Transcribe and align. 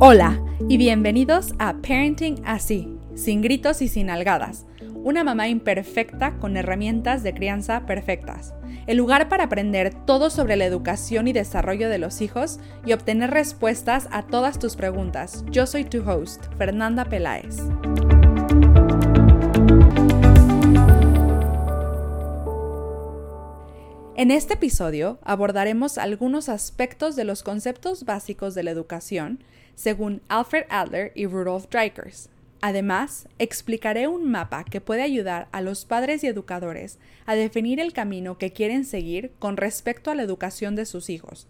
Hola 0.00 0.40
y 0.68 0.78
bienvenidos 0.78 1.54
a 1.58 1.74
Parenting 1.82 2.40
Así, 2.46 2.88
sin 3.14 3.42
gritos 3.42 3.82
y 3.82 3.88
sin 3.88 4.08
algadas. 4.08 4.64
Una 4.94 5.22
mamá 5.22 5.48
imperfecta 5.48 6.38
con 6.38 6.56
herramientas 6.56 7.22
de 7.22 7.34
crianza 7.34 7.84
perfectas. 7.84 8.54
El 8.86 8.96
lugar 8.96 9.28
para 9.28 9.44
aprender 9.44 9.92
todo 10.06 10.30
sobre 10.30 10.56
la 10.56 10.64
educación 10.64 11.28
y 11.28 11.34
desarrollo 11.34 11.90
de 11.90 11.98
los 11.98 12.22
hijos 12.22 12.58
y 12.86 12.94
obtener 12.94 13.30
respuestas 13.30 14.08
a 14.12 14.22
todas 14.22 14.58
tus 14.58 14.76
preguntas. 14.76 15.44
Yo 15.50 15.66
soy 15.66 15.84
tu 15.84 16.08
host, 16.08 16.46
Fernanda 16.56 17.04
Peláez. 17.04 17.58
En 24.18 24.32
este 24.32 24.54
episodio 24.54 25.20
abordaremos 25.22 25.96
algunos 25.96 26.48
aspectos 26.48 27.14
de 27.14 27.22
los 27.22 27.44
conceptos 27.44 28.04
básicos 28.04 28.56
de 28.56 28.64
la 28.64 28.72
educación, 28.72 29.38
según 29.76 30.22
Alfred 30.26 30.64
Adler 30.70 31.12
y 31.14 31.26
Rudolf 31.26 31.68
Dreikers. 31.70 32.28
Además, 32.60 33.28
explicaré 33.38 34.08
un 34.08 34.28
mapa 34.28 34.64
que 34.64 34.80
puede 34.80 35.02
ayudar 35.02 35.46
a 35.52 35.60
los 35.60 35.84
padres 35.84 36.24
y 36.24 36.26
educadores 36.26 36.98
a 37.26 37.36
definir 37.36 37.78
el 37.78 37.92
camino 37.92 38.38
que 38.38 38.52
quieren 38.52 38.84
seguir 38.84 39.30
con 39.38 39.56
respecto 39.56 40.10
a 40.10 40.16
la 40.16 40.24
educación 40.24 40.74
de 40.74 40.84
sus 40.84 41.10
hijos, 41.10 41.46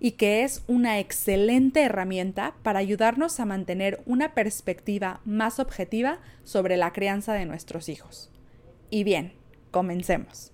y 0.00 0.10
que 0.10 0.42
es 0.42 0.64
una 0.66 0.98
excelente 0.98 1.80
herramienta 1.80 2.56
para 2.64 2.80
ayudarnos 2.80 3.38
a 3.38 3.44
mantener 3.44 4.02
una 4.04 4.34
perspectiva 4.34 5.20
más 5.24 5.60
objetiva 5.60 6.18
sobre 6.42 6.76
la 6.76 6.92
crianza 6.92 7.34
de 7.34 7.46
nuestros 7.46 7.88
hijos. 7.88 8.32
Y 8.90 9.04
bien, 9.04 9.32
comencemos. 9.70 10.50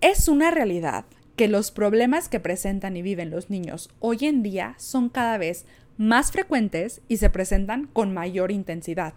Es 0.00 0.28
una 0.28 0.52
realidad 0.52 1.06
que 1.34 1.48
los 1.48 1.72
problemas 1.72 2.28
que 2.28 2.38
presentan 2.38 2.96
y 2.96 3.02
viven 3.02 3.30
los 3.30 3.50
niños 3.50 3.90
hoy 3.98 4.18
en 4.26 4.44
día 4.44 4.76
son 4.78 5.08
cada 5.08 5.38
vez 5.38 5.66
más 5.96 6.30
frecuentes 6.30 7.00
y 7.08 7.16
se 7.16 7.30
presentan 7.30 7.88
con 7.88 8.14
mayor 8.14 8.52
intensidad. 8.52 9.14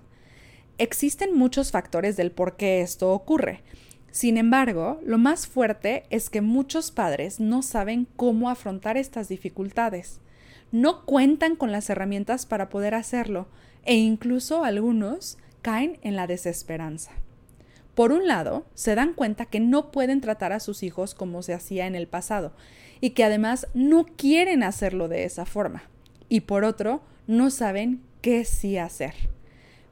Existen 0.80 1.38
muchos 1.38 1.70
factores 1.70 2.18
del 2.18 2.32
por 2.32 2.56
qué 2.56 2.82
esto 2.82 3.12
ocurre. 3.12 3.62
Sin 4.10 4.38
embargo, 4.38 5.00
lo 5.06 5.20
más 5.20 5.46
fuerte 5.46 6.06
es 6.10 6.32
que 6.32 6.42
muchos 6.42 6.90
padres 6.90 7.40
no 7.40 7.62
saben 7.62 8.08
cómo 8.16 8.50
afrontar 8.50 8.98
estas 8.98 9.30
dificultades. 9.30 10.20
No 10.72 11.06
cuentan 11.06 11.56
con 11.58 11.72
las 11.72 11.92
herramientas 11.92 12.48
para 12.48 12.70
poder 12.70 12.96
hacerlo 12.96 13.48
e 13.86 13.98
incluso 13.98 14.64
algunos 14.64 15.38
caen 15.62 16.00
en 16.02 16.16
la 16.16 16.26
desesperanza. 16.26 17.12
Por 17.96 18.12
un 18.12 18.28
lado, 18.28 18.66
se 18.74 18.96
dan 18.96 19.14
cuenta 19.14 19.46
que 19.46 19.60
no 19.60 19.92
pueden 19.92 20.22
tratar 20.22 20.54
a 20.54 20.60
sus 20.60 20.84
hijos 20.84 21.14
como 21.14 21.42
se 21.42 21.54
hacía 21.54 21.88
en 21.88 21.96
el 21.96 22.08
pasado 22.08 22.54
y 23.02 23.12
que 23.12 23.24
además 23.24 23.68
no 23.74 24.06
quieren 24.06 24.64
hacerlo 24.64 25.08
de 25.08 25.26
esa 25.26 25.46
forma. 25.46 25.84
Y 26.30 26.42
por 26.42 26.64
otro, 26.64 27.02
no 27.28 27.50
saben 27.50 28.02
qué 28.22 28.46
sí 28.46 28.78
hacer. 28.78 29.14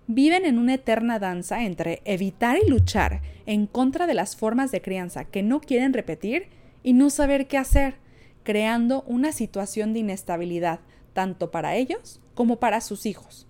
Viven 0.07 0.45
en 0.45 0.57
una 0.57 0.75
eterna 0.75 1.19
danza 1.19 1.63
entre 1.63 2.01
evitar 2.05 2.57
y 2.57 2.69
luchar 2.69 3.21
en 3.45 3.67
contra 3.67 4.07
de 4.07 4.13
las 4.13 4.35
formas 4.35 4.71
de 4.71 4.81
crianza 4.81 5.25
que 5.25 5.43
no 5.43 5.59
quieren 5.59 5.93
repetir 5.93 6.47
y 6.83 6.93
no 6.93 7.09
saber 7.09 7.47
qué 7.47 7.57
hacer, 7.57 7.95
creando 8.43 9.03
una 9.03 9.31
situación 9.33 9.93
de 9.93 9.99
inestabilidad 9.99 10.79
tanto 11.13 11.51
para 11.51 11.75
ellos 11.75 12.21
como 12.33 12.59
para 12.59 12.79
sus 12.79 13.05
hijos. 13.05 13.48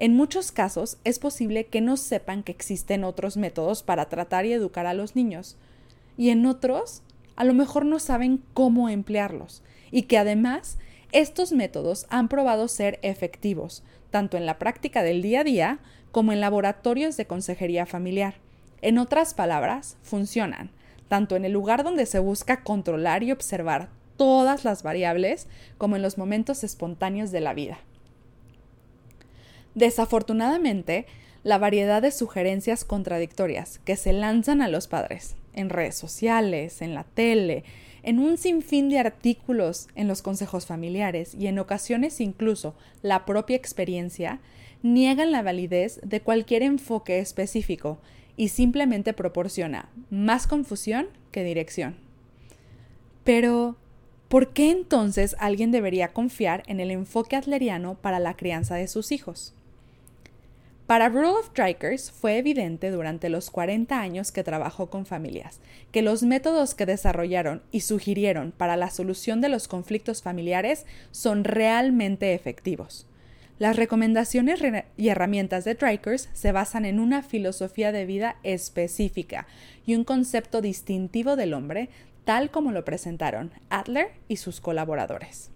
En 0.00 0.16
muchos 0.16 0.50
casos 0.50 0.96
es 1.04 1.18
posible 1.18 1.66
que 1.66 1.82
no 1.82 1.98
sepan 1.98 2.42
que 2.42 2.52
existen 2.52 3.04
otros 3.04 3.36
métodos 3.36 3.82
para 3.82 4.08
tratar 4.08 4.46
y 4.46 4.52
educar 4.54 4.86
a 4.86 4.94
los 4.94 5.14
niños, 5.14 5.58
y 6.16 6.30
en 6.30 6.46
otros 6.46 7.02
a 7.36 7.44
lo 7.44 7.52
mejor 7.52 7.84
no 7.84 7.98
saben 7.98 8.42
cómo 8.54 8.88
emplearlos, 8.88 9.62
y 9.90 10.04
que 10.04 10.16
además 10.16 10.78
estos 11.12 11.52
métodos 11.52 12.06
han 12.08 12.28
probado 12.28 12.66
ser 12.66 12.98
efectivos, 13.02 13.82
tanto 14.10 14.38
en 14.38 14.46
la 14.46 14.58
práctica 14.58 15.02
del 15.02 15.20
día 15.20 15.40
a 15.40 15.44
día 15.44 15.78
como 16.12 16.32
en 16.32 16.40
laboratorios 16.40 17.18
de 17.18 17.26
consejería 17.26 17.84
familiar. 17.84 18.36
En 18.80 18.96
otras 18.96 19.34
palabras, 19.34 19.98
funcionan, 20.02 20.70
tanto 21.08 21.36
en 21.36 21.44
el 21.44 21.52
lugar 21.52 21.84
donde 21.84 22.06
se 22.06 22.20
busca 22.20 22.62
controlar 22.62 23.22
y 23.22 23.32
observar 23.32 23.90
todas 24.16 24.64
las 24.64 24.82
variables 24.82 25.46
como 25.76 25.96
en 25.96 26.02
los 26.02 26.16
momentos 26.16 26.64
espontáneos 26.64 27.32
de 27.32 27.40
la 27.42 27.52
vida. 27.52 27.80
Desafortunadamente, 29.80 31.06
la 31.42 31.56
variedad 31.56 32.02
de 32.02 32.10
sugerencias 32.10 32.84
contradictorias 32.84 33.78
que 33.78 33.96
se 33.96 34.12
lanzan 34.12 34.60
a 34.60 34.68
los 34.68 34.88
padres 34.88 35.36
en 35.54 35.70
redes 35.70 35.94
sociales, 35.94 36.82
en 36.82 36.94
la 36.94 37.04
tele, 37.04 37.64
en 38.02 38.18
un 38.18 38.36
sinfín 38.36 38.90
de 38.90 38.98
artículos 38.98 39.88
en 39.94 40.06
los 40.06 40.20
consejos 40.20 40.66
familiares 40.66 41.34
y 41.34 41.46
en 41.46 41.58
ocasiones 41.58 42.20
incluso 42.20 42.74
la 43.00 43.24
propia 43.24 43.56
experiencia, 43.56 44.40
niegan 44.82 45.32
la 45.32 45.40
validez 45.40 45.98
de 46.04 46.20
cualquier 46.20 46.62
enfoque 46.62 47.18
específico 47.18 48.00
y 48.36 48.48
simplemente 48.48 49.14
proporciona 49.14 49.88
más 50.10 50.46
confusión 50.46 51.08
que 51.32 51.42
dirección. 51.42 51.96
Pero, 53.24 53.76
¿por 54.28 54.52
qué 54.52 54.72
entonces 54.72 55.36
alguien 55.38 55.70
debería 55.70 56.12
confiar 56.12 56.64
en 56.66 56.80
el 56.80 56.90
enfoque 56.90 57.36
adleriano 57.36 57.94
para 57.94 58.18
la 58.18 58.36
crianza 58.36 58.74
de 58.74 58.86
sus 58.86 59.10
hijos? 59.10 59.54
Para 60.90 61.08
Rudolf 61.08 61.50
Dreikers 61.54 62.10
fue 62.10 62.38
evidente 62.38 62.90
durante 62.90 63.28
los 63.28 63.52
40 63.52 63.96
años 64.00 64.32
que 64.32 64.42
trabajó 64.42 64.90
con 64.90 65.06
familias 65.06 65.60
que 65.92 66.02
los 66.02 66.24
métodos 66.24 66.74
que 66.74 66.84
desarrollaron 66.84 67.62
y 67.70 67.82
sugirieron 67.82 68.50
para 68.50 68.76
la 68.76 68.90
solución 68.90 69.40
de 69.40 69.48
los 69.48 69.68
conflictos 69.68 70.20
familiares 70.20 70.86
son 71.12 71.44
realmente 71.44 72.34
efectivos. 72.34 73.06
Las 73.60 73.76
recomendaciones 73.76 74.60
y 74.96 75.08
herramientas 75.10 75.64
de 75.64 75.76
Dreikers 75.76 76.28
se 76.32 76.50
basan 76.50 76.84
en 76.84 76.98
una 76.98 77.22
filosofía 77.22 77.92
de 77.92 78.04
vida 78.04 78.34
específica 78.42 79.46
y 79.86 79.94
un 79.94 80.02
concepto 80.02 80.60
distintivo 80.60 81.36
del 81.36 81.54
hombre, 81.54 81.88
tal 82.24 82.50
como 82.50 82.72
lo 82.72 82.84
presentaron 82.84 83.52
Adler 83.68 84.08
y 84.26 84.38
sus 84.38 84.60
colaboradores. 84.60 85.52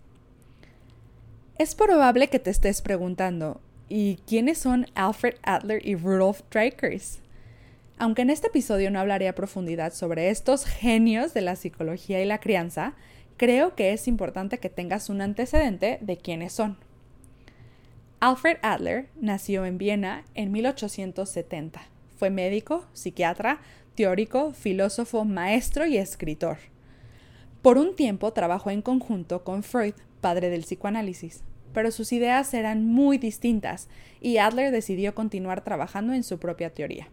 Es 1.59 1.75
probable 1.75 2.29
que 2.29 2.39
te 2.39 2.51
estés 2.51 2.83
preguntando, 2.83 3.61
¿Y 3.89 4.17
quiénes 4.27 4.59
son 4.59 4.87
Alfred 4.95 5.35
Adler 5.43 5.87
y 5.87 5.95
Rudolf 5.95 6.41
Dreikers? 6.51 7.19
Aunque 7.99 8.23
en 8.23 8.31
este 8.31 8.47
episodio 8.47 8.91
no 8.91 8.99
hablaré 8.99 9.29
a 9.29 9.35
profundidad 9.35 9.93
sobre 9.93 10.31
estos 10.31 10.65
genios 10.65 11.35
de 11.35 11.43
la 11.43 11.55
psicología 11.55 12.23
y 12.23 12.25
la 12.25 12.41
crianza, 12.41 12.95
creo 13.37 13.75
que 13.75 13.93
es 13.93 14.09
importante 14.09 14.59
que 14.59 14.71
tengas 14.71 15.11
un 15.11 15.21
antecedente 15.21 15.99
de 16.01 16.17
quiénes 16.17 16.55
son. 16.55 16.79
Alfred 18.21 18.57
Adler 18.63 19.11
nació 19.21 19.67
en 19.67 19.77
Viena 19.77 20.25
en 20.35 20.51
1870. 20.51 21.83
Fue 22.17 22.31
médico, 22.31 22.87
psiquiatra, 22.95 23.61
teórico, 23.95 24.55
filósofo, 24.55 25.27
maestro 25.27 25.87
y 25.87 25.99
escritor. 25.99 26.57
Por 27.61 27.77
un 27.77 27.95
tiempo 27.97 28.33
trabajó 28.33 28.71
en 28.71 28.81
conjunto 28.81 29.45
con 29.45 29.63
Freud, 29.63 29.95
padre 30.23 30.49
del 30.49 30.63
psicoanálisis 30.63 31.43
pero 31.75 31.91
sus 31.91 32.13
ideas 32.13 32.55
eran 32.55 32.87
muy 32.87 33.19
distintas 33.19 33.89
y 34.21 34.39
Adler 34.39 34.71
decidió 34.71 35.15
continuar 35.15 35.63
trabajando 35.63 36.15
en 36.15 36.23
su 36.23 36.39
propia 36.39 36.71
teoría. 36.71 37.09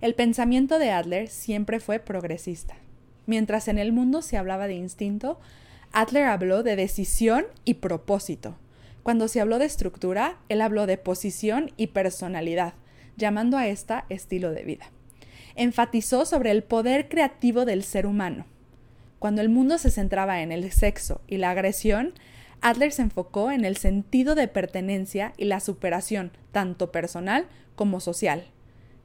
El 0.00 0.14
pensamiento 0.14 0.78
de 0.78 0.92
Adler 0.92 1.28
siempre 1.28 1.80
fue 1.80 1.98
progresista. 1.98 2.76
Mientras 3.26 3.66
en 3.66 3.78
el 3.78 3.92
mundo 3.92 4.22
se 4.22 4.36
hablaba 4.36 4.68
de 4.68 4.74
instinto, 4.74 5.40
Adler 5.92 6.24
habló 6.24 6.62
de 6.62 6.76
decisión 6.76 7.46
y 7.64 7.74
propósito. 7.74 8.56
Cuando 9.02 9.26
se 9.26 9.40
habló 9.40 9.58
de 9.58 9.64
estructura, 9.64 10.38
él 10.48 10.60
habló 10.60 10.86
de 10.86 10.98
posición 10.98 11.72
y 11.76 11.88
personalidad, 11.88 12.74
llamando 13.16 13.56
a 13.56 13.66
esta 13.66 14.04
estilo 14.08 14.52
de 14.52 14.62
vida. 14.62 14.90
Enfatizó 15.56 16.26
sobre 16.26 16.50
el 16.50 16.62
poder 16.62 17.08
creativo 17.08 17.64
del 17.64 17.82
ser 17.82 18.06
humano. 18.06 18.44
Cuando 19.18 19.40
el 19.40 19.48
mundo 19.48 19.78
se 19.78 19.90
centraba 19.90 20.42
en 20.42 20.52
el 20.52 20.70
sexo 20.70 21.22
y 21.26 21.38
la 21.38 21.50
agresión, 21.50 22.12
Adler 22.60 22.92
se 22.92 23.02
enfocó 23.02 23.50
en 23.50 23.64
el 23.64 23.76
sentido 23.76 24.34
de 24.34 24.48
pertenencia 24.48 25.32
y 25.36 25.44
la 25.44 25.60
superación, 25.60 26.32
tanto 26.52 26.90
personal 26.90 27.46
como 27.76 28.00
social. 28.00 28.46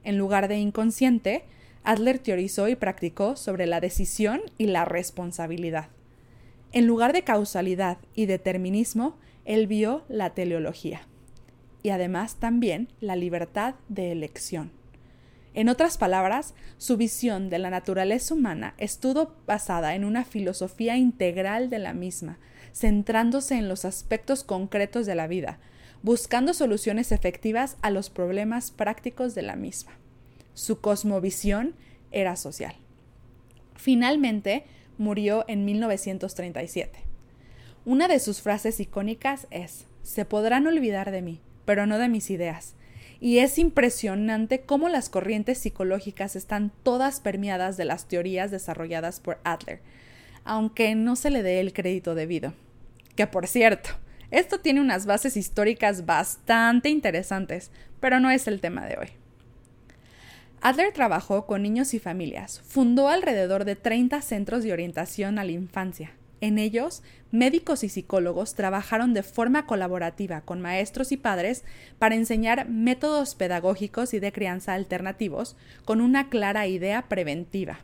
En 0.02 0.18
lugar 0.18 0.48
de 0.48 0.58
inconsciente, 0.58 1.44
Adler 1.84 2.18
teorizó 2.18 2.68
y 2.68 2.74
practicó 2.74 3.36
sobre 3.36 3.66
la 3.66 3.80
decisión 3.80 4.40
y 4.58 4.66
la 4.66 4.84
responsabilidad. 4.84 5.88
En 6.72 6.86
lugar 6.86 7.12
de 7.12 7.22
causalidad 7.22 7.98
y 8.14 8.26
determinismo, 8.26 9.16
él 9.44 9.66
vio 9.66 10.04
la 10.08 10.30
teleología 10.30 11.02
y 11.84 11.90
además 11.90 12.36
también 12.36 12.88
la 13.00 13.14
libertad 13.14 13.74
de 13.88 14.10
elección. 14.10 14.72
En 15.52 15.68
otras 15.68 15.98
palabras, 15.98 16.54
su 16.78 16.96
visión 16.96 17.48
de 17.50 17.60
la 17.60 17.70
naturaleza 17.70 18.34
humana 18.34 18.74
estuvo 18.78 19.36
basada 19.46 19.94
en 19.94 20.04
una 20.04 20.24
filosofía 20.24 20.96
integral 20.96 21.70
de 21.70 21.78
la 21.78 21.92
misma, 21.92 22.38
centrándose 22.74 23.54
en 23.54 23.68
los 23.68 23.84
aspectos 23.84 24.42
concretos 24.42 25.06
de 25.06 25.14
la 25.14 25.28
vida, 25.28 25.60
buscando 26.02 26.52
soluciones 26.52 27.12
efectivas 27.12 27.76
a 27.80 27.90
los 27.90 28.10
problemas 28.10 28.72
prácticos 28.72 29.34
de 29.34 29.42
la 29.42 29.56
misma. 29.56 29.92
Su 30.52 30.80
cosmovisión 30.80 31.74
era 32.10 32.36
social. 32.36 32.74
Finalmente, 33.76 34.64
murió 34.98 35.44
en 35.48 35.64
1937. 35.64 36.98
Una 37.84 38.08
de 38.08 38.18
sus 38.18 38.40
frases 38.40 38.80
icónicas 38.80 39.46
es, 39.50 39.86
se 40.02 40.24
podrán 40.24 40.66
olvidar 40.66 41.10
de 41.10 41.22
mí, 41.22 41.40
pero 41.64 41.86
no 41.86 41.98
de 41.98 42.08
mis 42.08 42.30
ideas. 42.30 42.74
Y 43.20 43.38
es 43.38 43.58
impresionante 43.58 44.62
cómo 44.62 44.88
las 44.88 45.08
corrientes 45.08 45.58
psicológicas 45.58 46.34
están 46.34 46.72
todas 46.82 47.20
permeadas 47.20 47.76
de 47.76 47.84
las 47.84 48.06
teorías 48.06 48.50
desarrolladas 48.50 49.20
por 49.20 49.38
Adler, 49.44 49.80
aunque 50.44 50.94
no 50.94 51.16
se 51.16 51.30
le 51.30 51.42
dé 51.42 51.60
el 51.60 51.72
crédito 51.72 52.14
debido. 52.14 52.52
Que 53.16 53.26
por 53.26 53.46
cierto, 53.46 53.90
esto 54.30 54.60
tiene 54.60 54.80
unas 54.80 55.06
bases 55.06 55.36
históricas 55.36 56.06
bastante 56.06 56.88
interesantes, 56.88 57.70
pero 58.00 58.20
no 58.20 58.30
es 58.30 58.46
el 58.46 58.60
tema 58.60 58.86
de 58.86 58.96
hoy. 58.96 59.08
Adler 60.60 60.92
trabajó 60.92 61.46
con 61.46 61.62
niños 61.62 61.92
y 61.94 61.98
familias, 61.98 62.60
fundó 62.64 63.08
alrededor 63.08 63.64
de 63.64 63.76
30 63.76 64.22
centros 64.22 64.64
de 64.64 64.72
orientación 64.72 65.38
a 65.38 65.44
la 65.44 65.52
infancia, 65.52 66.12
en 66.44 66.58
ellos, 66.58 67.02
médicos 67.30 67.84
y 67.84 67.88
psicólogos 67.88 68.54
trabajaron 68.54 69.14
de 69.14 69.22
forma 69.22 69.64
colaborativa 69.64 70.42
con 70.42 70.60
maestros 70.60 71.10
y 71.10 71.16
padres 71.16 71.64
para 71.98 72.16
enseñar 72.16 72.68
métodos 72.68 73.34
pedagógicos 73.34 74.12
y 74.12 74.20
de 74.20 74.30
crianza 74.30 74.74
alternativos 74.74 75.56
con 75.86 76.02
una 76.02 76.28
clara 76.28 76.66
idea 76.66 77.08
preventiva. 77.08 77.78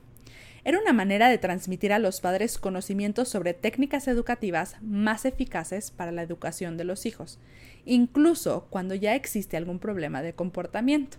Era 0.64 0.78
una 0.78 0.92
manera 0.92 1.28
de 1.28 1.38
transmitir 1.38 1.92
a 1.92 1.98
los 1.98 2.20
padres 2.20 2.58
conocimientos 2.58 3.28
sobre 3.28 3.54
técnicas 3.54 4.08
educativas 4.08 4.76
más 4.82 5.24
eficaces 5.24 5.90
para 5.90 6.12
la 6.12 6.22
educación 6.22 6.76
de 6.76 6.84
los 6.84 7.06
hijos, 7.06 7.38
incluso 7.84 8.66
cuando 8.68 8.94
ya 8.94 9.14
existe 9.14 9.56
algún 9.56 9.78
problema 9.78 10.22
de 10.22 10.34
comportamiento. 10.34 11.16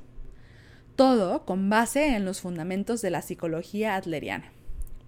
Todo 0.95 1.45
con 1.45 1.69
base 1.69 2.15
en 2.15 2.25
los 2.25 2.41
fundamentos 2.41 3.01
de 3.01 3.09
la 3.09 3.23
psicología 3.23 3.95
adleriana. 3.95 4.51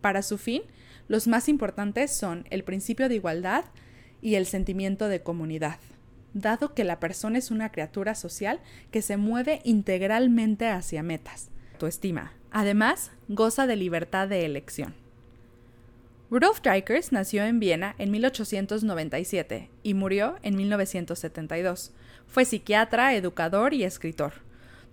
Para 0.01 0.23
su 0.23 0.37
fin, 0.37 0.63
los 1.07 1.27
más 1.27 1.47
importantes 1.47 2.11
son 2.11 2.45
el 2.49 2.63
principio 2.63 3.09
de 3.09 3.15
igualdad 3.15 3.65
y 4.21 4.35
el 4.35 4.45
sentimiento 4.45 5.09
de 5.09 5.21
comunidad, 5.21 5.77
dado 6.33 6.73
que 6.73 6.83
la 6.83 6.99
persona 6.99 7.37
es 7.37 7.51
una 7.51 7.71
criatura 7.71 8.15
social 8.15 8.61
que 8.89 9.01
se 9.01 9.17
mueve 9.17 9.61
integralmente 9.63 10.67
hacia 10.67 11.03
metas, 11.03 11.49
tu 11.77 11.85
estima. 11.85 12.33
Además, 12.53 13.11
goza 13.27 13.67
de 13.67 13.75
libertad 13.75 14.29
de 14.29 14.45
elección. 14.45 14.93
Rudolf 16.31 16.61
Dreikers 16.61 17.11
nació 17.11 17.43
en 17.43 17.59
Viena 17.59 17.95
en 17.97 18.11
1897 18.11 19.69
y 19.83 19.93
murió 19.93 20.37
en 20.41 20.55
1972. 20.55 21.91
Fue 22.27 22.45
psiquiatra, 22.45 23.13
educador 23.13 23.73
y 23.73 23.83
escritor 23.83 24.33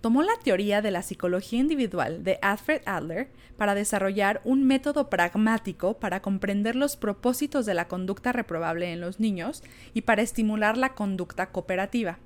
tomó 0.01 0.23
la 0.23 0.33
teoría 0.43 0.81
de 0.81 0.91
la 0.91 1.03
psicología 1.03 1.59
individual 1.59 2.23
de 2.23 2.39
Alfred 2.41 2.81
Adler 2.85 3.29
para 3.55 3.75
desarrollar 3.75 4.41
un 4.43 4.65
método 4.65 5.09
pragmático 5.09 5.99
para 5.99 6.21
comprender 6.21 6.75
los 6.75 6.95
propósitos 6.95 7.67
de 7.67 7.75
la 7.75 7.87
conducta 7.87 8.31
reprobable 8.31 8.91
en 8.91 8.99
los 8.99 9.19
niños 9.19 9.63
y 9.93 10.01
para 10.01 10.23
estimular 10.23 10.75
la 10.75 10.95
conducta 10.95 11.51
cooperativa. 11.51 12.17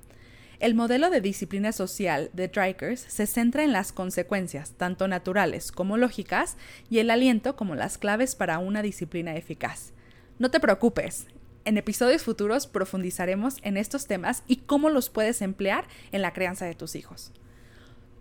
El 0.58 0.74
modelo 0.74 1.10
de 1.10 1.20
disciplina 1.20 1.70
social 1.72 2.30
de 2.32 2.48
Dreikers 2.48 3.00
se 3.00 3.26
centra 3.26 3.62
en 3.62 3.72
las 3.72 3.92
consecuencias, 3.92 4.72
tanto 4.72 5.06
naturales 5.06 5.70
como 5.70 5.98
lógicas, 5.98 6.56
y 6.88 6.98
el 7.00 7.10
aliento 7.10 7.56
como 7.56 7.74
las 7.74 7.98
claves 7.98 8.34
para 8.34 8.58
una 8.58 8.80
disciplina 8.80 9.36
eficaz. 9.36 9.92
No 10.38 10.50
te 10.50 10.58
preocupes, 10.60 11.26
en 11.66 11.76
episodios 11.76 12.22
futuros 12.22 12.66
profundizaremos 12.66 13.58
en 13.62 13.76
estos 13.76 14.06
temas 14.06 14.44
y 14.46 14.56
cómo 14.56 14.88
los 14.88 15.10
puedes 15.10 15.42
emplear 15.42 15.84
en 16.10 16.22
la 16.22 16.32
crianza 16.32 16.64
de 16.64 16.74
tus 16.74 16.94
hijos. 16.94 17.32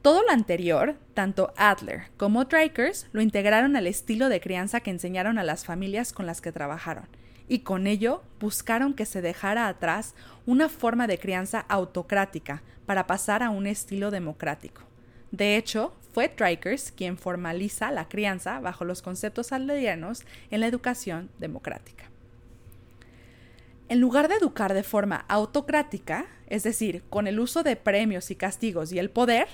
Todo 0.02 0.22
lo 0.24 0.32
anterior, 0.32 0.98
tanto 1.14 1.54
Adler 1.56 2.04
como 2.18 2.46
Dreikers 2.46 3.08
lo 3.14 3.22
integraron 3.22 3.76
al 3.76 3.88
estilo 3.88 4.30
de 4.30 4.42
crianza 4.42 4.82
que 4.82 4.92
enseñaron 4.92 5.38
a 5.38 5.44
las 5.44 5.64
familias 5.64 6.12
con 6.12 6.26
las 6.26 6.42
que 6.42 6.52
trabajaron, 6.52 7.08
y 7.48 7.60
con 7.60 7.88
ello 7.88 8.24
buscaron 8.40 8.94
que 8.94 9.06
se 9.06 9.22
dejara 9.22 9.68
atrás 9.68 10.16
una 10.46 10.70
forma 10.70 11.08
de 11.08 11.20
crianza 11.20 11.60
autocrática 11.60 12.64
para 12.86 13.08
pasar 13.08 13.44
a 13.44 13.50
un 13.50 13.68
estilo 13.68 14.12
democrático. 14.12 14.82
De 15.32 15.58
hecho, 15.58 15.94
fue 16.14 16.34
Dreikers 16.36 16.92
quien 16.92 17.18
formaliza 17.18 17.92
la 17.92 18.08
crianza 18.08 18.60
bajo 18.60 18.86
los 18.86 19.02
conceptos 19.02 19.52
adlerianos 19.52 20.24
en 20.50 20.62
la 20.62 20.68
educación 20.68 21.30
democrática. 21.40 22.06
En 23.90 24.00
lugar 24.00 24.30
de 24.30 24.36
educar 24.36 24.74
de 24.74 24.84
forma 24.84 25.26
autocrática, 25.28 26.26
es 26.48 26.64
decir, 26.64 27.04
con 27.10 27.28
el 27.28 27.40
uso 27.40 27.64
de 27.64 27.76
premios 27.76 28.32
y 28.32 28.36
castigos 28.36 28.92
y 28.92 29.00
el 29.00 29.10
poder, 29.12 29.48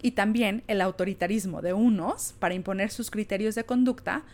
y 0.00 0.12
también 0.12 0.64
el 0.66 0.80
autoritarismo 0.80 1.62
de 1.62 1.72
unos 1.72 2.34
para 2.38 2.54
imponer 2.54 2.90
sus 2.90 3.10
criterios 3.10 3.54
de 3.54 3.64
conducta, 3.64 4.24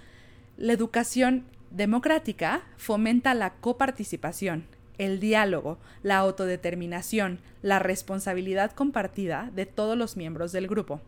la 0.56 0.72
educación 0.72 1.44
democrática 1.70 2.62
fomenta 2.76 3.34
la 3.34 3.54
coparticipación, 3.54 4.66
el 4.98 5.20
diálogo, 5.20 5.78
la 6.02 6.18
autodeterminación, 6.18 7.40
la 7.62 7.78
responsabilidad 7.78 8.72
compartida 8.72 9.50
de 9.54 9.66
todos 9.66 9.96
los 9.96 10.16
miembros 10.16 10.52
del 10.52 10.66
grupo. 10.66 11.00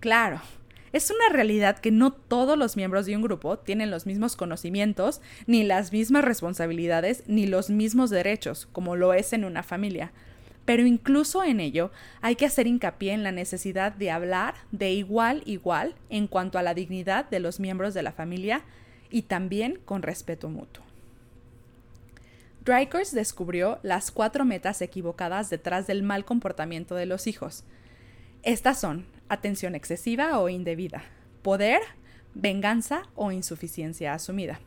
Claro, 0.00 0.40
es 0.92 1.10
una 1.10 1.28
realidad 1.32 1.78
que 1.78 1.92
no 1.92 2.12
todos 2.12 2.58
los 2.58 2.76
miembros 2.76 3.06
de 3.06 3.14
un 3.14 3.22
grupo 3.22 3.58
tienen 3.58 3.90
los 3.90 4.06
mismos 4.06 4.34
conocimientos, 4.34 5.20
ni 5.46 5.62
las 5.62 5.92
mismas 5.92 6.24
responsabilidades, 6.24 7.22
ni 7.28 7.46
los 7.46 7.70
mismos 7.70 8.10
derechos, 8.10 8.66
como 8.72 8.96
lo 8.96 9.14
es 9.14 9.32
en 9.32 9.44
una 9.44 9.62
familia. 9.62 10.12
Pero 10.64 10.86
incluso 10.86 11.44
en 11.44 11.60
ello 11.60 11.90
hay 12.22 12.36
que 12.36 12.46
hacer 12.46 12.66
hincapié 12.66 13.12
en 13.12 13.22
la 13.22 13.32
necesidad 13.32 13.92
de 13.92 14.10
hablar 14.10 14.54
de 14.72 14.90
igual 14.92 15.42
igual 15.46 15.94
en 16.10 16.26
cuanto 16.26 16.58
a 16.58 16.62
la 16.62 16.74
dignidad 16.74 17.28
de 17.30 17.40
los 17.40 17.60
miembros 17.60 17.94
de 17.94 18.02
la 18.02 18.12
familia 18.12 18.62
y 19.10 19.22
también 19.22 19.78
con 19.84 20.02
respeto 20.02 20.48
mutuo. 20.48 20.84
Dreikers 22.64 23.12
descubrió 23.12 23.78
las 23.82 24.10
cuatro 24.10 24.44
metas 24.44 24.82
equivocadas 24.82 25.50
detrás 25.50 25.86
del 25.86 26.02
mal 26.02 26.24
comportamiento 26.24 26.94
de 26.94 27.06
los 27.06 27.26
hijos. 27.26 27.64
Estas 28.42 28.80
son 28.80 29.06
atención 29.28 29.74
excesiva 29.74 30.38
o 30.38 30.48
indebida, 30.48 31.02
poder, 31.42 31.80
venganza 32.34 33.02
o 33.14 33.32
insuficiencia 33.32 34.14
asumida. 34.14 34.60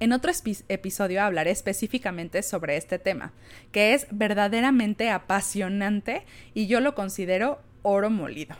En 0.00 0.12
otro 0.12 0.32
episodio 0.68 1.22
hablaré 1.22 1.50
específicamente 1.50 2.42
sobre 2.42 2.76
este 2.76 2.98
tema, 2.98 3.32
que 3.72 3.94
es 3.94 4.06
verdaderamente 4.10 5.10
apasionante 5.10 6.24
y 6.52 6.66
yo 6.66 6.80
lo 6.80 6.94
considero 6.94 7.60
oro 7.82 8.10
molido. 8.10 8.56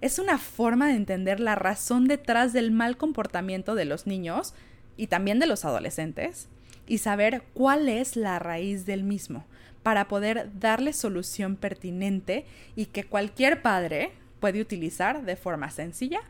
Es 0.00 0.18
una 0.18 0.38
forma 0.38 0.88
de 0.88 0.96
entender 0.96 1.38
la 1.38 1.54
razón 1.54 2.08
detrás 2.08 2.52
del 2.52 2.72
mal 2.72 2.96
comportamiento 2.96 3.74
de 3.74 3.84
los 3.84 4.06
niños 4.06 4.54
y 4.96 5.06
también 5.06 5.38
de 5.38 5.46
los 5.46 5.64
adolescentes 5.64 6.48
y 6.86 6.98
saber 6.98 7.42
cuál 7.54 7.88
es 7.88 8.16
la 8.16 8.38
raíz 8.38 8.86
del 8.86 9.02
mismo 9.04 9.44
para 9.82 10.08
poder 10.08 10.50
darle 10.58 10.92
solución 10.92 11.56
pertinente 11.56 12.46
y 12.76 12.86
que 12.86 13.04
cualquier 13.04 13.62
padre 13.62 14.12
puede 14.40 14.60
utilizar 14.60 15.24
de 15.24 15.36
forma 15.36 15.70
sencilla 15.70 16.20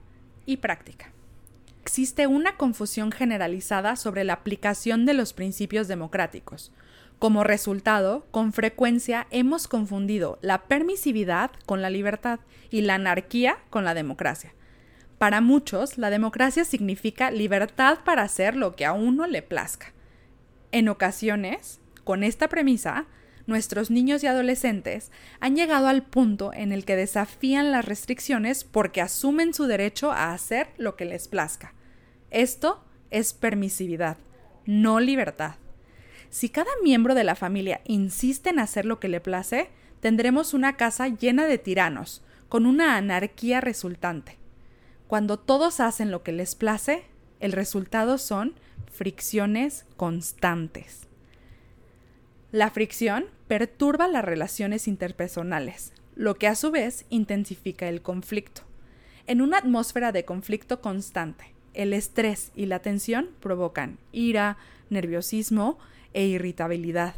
y 0.47 0.59
práctica 0.59 1.13
existe 1.83 2.29
una 2.29 2.57
confusión 2.57 3.11
generalizada 3.11 3.97
sobre 3.97 4.23
la 4.23 4.35
aplicación 4.35 5.05
de 5.05 5.15
los 5.15 5.33
principios 5.33 5.89
democráticos. 5.89 6.73
Como 7.19 7.45
resultado, 7.45 8.25
con 8.31 8.53
frecuencia 8.53 9.27
hemos 9.31 9.69
confundido 9.69 10.39
la 10.43 10.63
permisividad 10.63 11.51
con 11.67 11.83
la 11.83 11.91
libertad 11.91 12.41
y 12.71 12.83
la 12.83 12.95
anarquía 12.95 13.59
con 13.69 13.85
la 13.85 13.95
democracia. 13.95 14.55
Para 15.23 15.41
muchos, 15.41 15.99
la 15.99 16.11
democracia 16.11 16.65
significa 16.65 17.31
libertad 17.31 18.01
para 18.05 18.23
hacer 18.23 18.57
lo 18.57 18.75
que 18.75 18.85
a 18.85 18.93
uno 18.93 19.29
le 19.29 19.41
plazca. 19.41 19.93
En 20.73 20.89
ocasiones, 20.89 21.81
con 22.03 22.25
esta 22.25 22.49
premisa, 22.49 23.07
nuestros 23.47 23.89
niños 23.89 24.25
y 24.25 24.27
adolescentes 24.27 25.13
han 25.39 25.55
llegado 25.55 25.87
al 25.87 26.03
punto 26.03 26.53
en 26.53 26.73
el 26.73 26.85
que 26.85 26.97
desafían 26.97 27.71
las 27.71 27.85
restricciones 27.85 28.65
porque 28.65 29.01
asumen 29.01 29.55
su 29.55 29.67
derecho 29.67 30.11
a 30.11 30.33
hacer 30.33 30.71
lo 30.77 30.97
que 30.97 31.05
les 31.05 31.29
plazca. 31.29 31.73
Esto 32.33 32.85
es 33.13 33.33
permisividad, 33.33 34.17
no 34.67 34.99
libertad. 34.99 35.55
Si 36.31 36.49
cada 36.49 36.73
miembro 36.83 37.15
de 37.15 37.23
la 37.23 37.37
familia 37.37 37.81
insiste 37.85 38.51
en 38.51 38.59
hacer 38.59 38.87
lo 38.87 38.99
que 38.99 39.07
le 39.07 39.21
place, 39.21 39.71
tendremos 40.01 40.53
una 40.53 40.77
casa 40.77 41.07
llena 41.07 41.47
de 41.47 41.59
tiranos, 41.59 42.25
con 42.49 42.67
una 42.67 42.97
anarquía 42.97 43.61
resultante. 43.61 44.42
Cuando 45.13 45.39
todos 45.39 45.81
hacen 45.81 46.11
lo 46.11 46.23
que 46.23 46.33
les 46.33 46.55
place, 46.55 47.03
el 47.39 47.53
resultado 47.53 48.17
son 48.17 48.55
fricciones 48.91 49.85
constantes. 49.99 51.07
La 52.51 52.71
fricción 52.71 53.27
perturba 53.47 54.09
las 54.09 54.25
relaciones 54.25 54.89
interpersonales, 54.89 55.93
lo 56.17 56.37
que 56.37 56.49
a 56.49 56.55
su 56.55 56.71
vez 56.71 57.05
intensifica 57.11 57.91
el 57.91 58.01
conflicto. 58.01 58.63
En 59.27 59.43
una 59.43 59.59
atmósfera 59.59 60.13
de 60.13 60.25
conflicto 60.25 60.81
constante, 60.81 61.53
el 61.75 61.93
estrés 61.93 62.51
y 62.57 62.65
la 62.65 62.79
tensión 62.79 63.29
provocan 63.41 63.99
ira, 64.13 64.57
nerviosismo 64.89 65.79
e 66.15 66.25
irritabilidad 66.25 67.17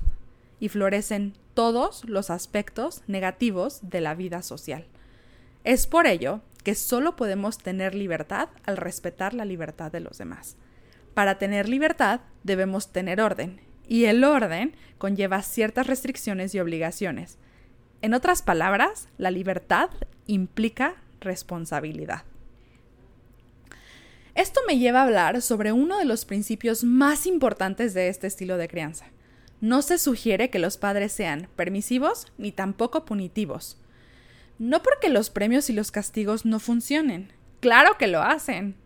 y 0.58 0.68
florecen 0.68 1.34
todos 1.54 2.04
los 2.06 2.30
aspectos 2.30 3.02
negativos 3.06 3.78
de 3.82 4.00
la 4.00 4.16
vida 4.16 4.42
social. 4.42 4.84
Es 5.62 5.86
por 5.86 6.08
ello 6.08 6.40
que 6.64 6.74
solo 6.74 7.14
podemos 7.14 7.58
tener 7.58 7.94
libertad 7.94 8.48
al 8.64 8.76
respetar 8.76 9.34
la 9.34 9.44
libertad 9.44 9.92
de 9.92 10.00
los 10.00 10.18
demás. 10.18 10.56
Para 11.14 11.38
tener 11.38 11.68
libertad 11.68 12.20
debemos 12.42 12.90
tener 12.90 13.20
orden 13.20 13.60
y 13.86 14.06
el 14.06 14.24
orden 14.24 14.74
conlleva 14.98 15.42
ciertas 15.42 15.86
restricciones 15.86 16.54
y 16.54 16.60
obligaciones. 16.60 17.38
En 18.02 18.14
otras 18.14 18.42
palabras, 18.42 19.08
la 19.18 19.30
libertad 19.30 19.90
implica 20.26 20.96
responsabilidad. 21.20 22.24
Esto 24.34 24.60
me 24.66 24.78
lleva 24.78 25.00
a 25.00 25.04
hablar 25.04 25.42
sobre 25.42 25.70
uno 25.70 25.98
de 25.98 26.04
los 26.04 26.24
principios 26.24 26.82
más 26.82 27.26
importantes 27.26 27.94
de 27.94 28.08
este 28.08 28.26
estilo 28.26 28.56
de 28.56 28.68
crianza. 28.68 29.06
No 29.60 29.80
se 29.80 29.98
sugiere 29.98 30.50
que 30.50 30.58
los 30.58 30.76
padres 30.76 31.12
sean 31.12 31.48
permisivos 31.54 32.32
ni 32.36 32.50
tampoco 32.50 33.04
punitivos. 33.04 33.78
No 34.58 34.82
porque 34.82 35.08
los 35.08 35.30
premios 35.30 35.68
y 35.70 35.72
los 35.72 35.90
castigos 35.90 36.44
no 36.44 36.60
funcionen. 36.60 37.32
Claro 37.60 37.98
que 37.98 38.06
lo 38.06 38.22
hacen. 38.22 38.76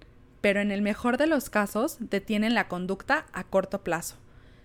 Pero 0.41 0.61
en 0.61 0.71
el 0.71 0.83
mejor 0.83 1.19
de 1.19 1.27
los 1.27 1.51
casos 1.51 1.97
detienen 2.01 2.55
la 2.55 2.69
conducta 2.69 3.27
a 3.33 3.45
corto 3.45 3.83
plazo. 3.83 4.17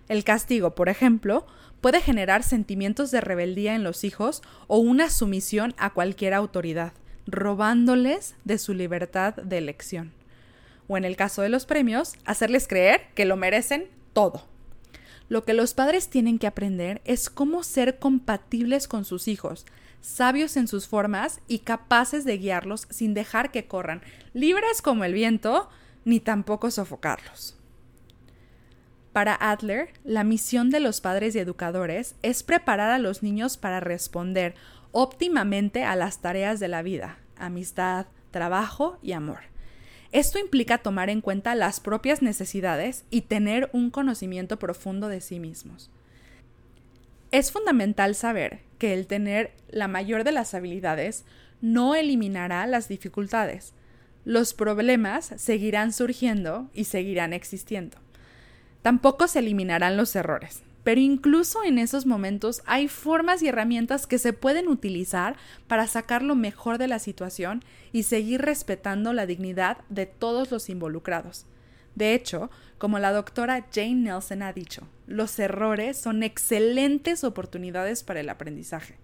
El 0.08 0.22
castigo, 0.22 0.74
por 0.74 0.88
ejemplo, 0.88 1.46
puede 1.80 2.00
generar 2.00 2.42
sentimientos 2.42 3.10
de 3.10 3.20
rebeldía 3.20 3.74
en 3.74 3.82
los 3.82 4.04
hijos 4.04 4.42
o 4.66 4.78
una 4.78 5.10
sumisión 5.10 5.74
a 5.76 5.90
cualquier 5.90 6.34
autoridad, 6.34 6.92
robándoles 7.26 8.36
de 8.44 8.58
su 8.58 8.74
libertad 8.74 9.34
de 9.34 9.58
elección 9.58 10.12
o 10.88 10.96
en 10.96 11.04
el 11.04 11.16
caso 11.16 11.42
de 11.42 11.48
los 11.48 11.66
premios, 11.66 12.14
hacerles 12.24 12.68
creer 12.68 13.08
que 13.14 13.24
lo 13.24 13.36
merecen 13.36 13.88
todo. 14.12 14.46
Lo 15.28 15.44
que 15.44 15.54
los 15.54 15.74
padres 15.74 16.08
tienen 16.08 16.38
que 16.38 16.46
aprender 16.46 17.00
es 17.04 17.30
cómo 17.30 17.62
ser 17.62 17.98
compatibles 17.98 18.88
con 18.88 19.04
sus 19.04 19.26
hijos, 19.28 19.64
sabios 20.04 20.58
en 20.58 20.68
sus 20.68 20.86
formas 20.86 21.40
y 21.48 21.60
capaces 21.60 22.26
de 22.26 22.36
guiarlos 22.36 22.86
sin 22.90 23.14
dejar 23.14 23.50
que 23.50 23.66
corran 23.66 24.02
libres 24.34 24.82
como 24.82 25.04
el 25.04 25.14
viento, 25.14 25.70
ni 26.04 26.20
tampoco 26.20 26.70
sofocarlos. 26.70 27.56
Para 29.14 29.34
Adler, 29.34 29.88
la 30.04 30.22
misión 30.22 30.68
de 30.68 30.80
los 30.80 31.00
padres 31.00 31.34
y 31.34 31.38
educadores 31.38 32.16
es 32.22 32.42
preparar 32.42 32.90
a 32.90 32.98
los 32.98 33.22
niños 33.22 33.56
para 33.56 33.80
responder 33.80 34.54
óptimamente 34.92 35.84
a 35.84 35.96
las 35.96 36.20
tareas 36.20 36.60
de 36.60 36.68
la 36.68 36.82
vida, 36.82 37.18
amistad, 37.38 38.06
trabajo 38.30 38.98
y 39.02 39.12
amor. 39.12 39.40
Esto 40.12 40.38
implica 40.38 40.78
tomar 40.78 41.08
en 41.08 41.22
cuenta 41.22 41.54
las 41.54 41.80
propias 41.80 42.20
necesidades 42.20 43.04
y 43.08 43.22
tener 43.22 43.70
un 43.72 43.90
conocimiento 43.90 44.58
profundo 44.58 45.08
de 45.08 45.22
sí 45.22 45.40
mismos. 45.40 45.90
Es 47.30 47.50
fundamental 47.50 48.14
saber 48.14 48.60
que 48.84 48.92
el 48.92 49.06
tener 49.06 49.52
la 49.70 49.88
mayor 49.88 50.24
de 50.24 50.32
las 50.32 50.52
habilidades 50.52 51.24
no 51.62 51.94
eliminará 51.94 52.66
las 52.66 52.86
dificultades. 52.86 53.72
Los 54.26 54.52
problemas 54.52 55.32
seguirán 55.38 55.90
surgiendo 55.90 56.68
y 56.74 56.84
seguirán 56.84 57.32
existiendo. 57.32 57.96
Tampoco 58.82 59.26
se 59.26 59.38
eliminarán 59.38 59.96
los 59.96 60.14
errores. 60.14 60.60
Pero 60.82 61.00
incluso 61.00 61.64
en 61.64 61.78
esos 61.78 62.04
momentos 62.04 62.60
hay 62.66 62.88
formas 62.88 63.42
y 63.42 63.48
herramientas 63.48 64.06
que 64.06 64.18
se 64.18 64.34
pueden 64.34 64.68
utilizar 64.68 65.36
para 65.66 65.86
sacar 65.86 66.22
lo 66.22 66.34
mejor 66.34 66.76
de 66.76 66.88
la 66.88 66.98
situación 66.98 67.64
y 67.90 68.02
seguir 68.02 68.42
respetando 68.42 69.14
la 69.14 69.24
dignidad 69.24 69.78
de 69.88 70.04
todos 70.04 70.50
los 70.50 70.68
involucrados. 70.68 71.46
De 71.94 72.14
hecho, 72.14 72.50
como 72.78 72.98
la 72.98 73.12
doctora 73.12 73.66
Jane 73.72 73.94
Nelson 73.94 74.42
ha 74.42 74.52
dicho, 74.52 74.88
los 75.06 75.38
errores 75.38 75.96
son 75.96 76.22
excelentes 76.22 77.24
oportunidades 77.24 78.02
para 78.02 78.20
el 78.20 78.28
aprendizaje. 78.28 78.96